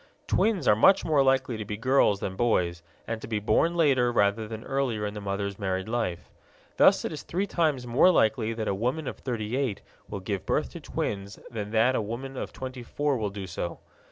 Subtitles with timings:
[0.25, 4.11] Twins are much more likely to be girls than boys, and to be born later
[4.11, 6.27] rather than earlier in the mother's married life.
[6.77, 10.43] Thus it is three times more likely that a woman of thirty eight will give
[10.43, 13.77] birth to twins than that a woman of twenty four will do so.